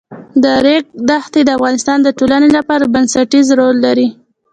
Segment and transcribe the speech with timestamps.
[0.43, 4.07] د ریګ دښتې د افغانستان د ټولنې لپاره بنسټيز رول لري.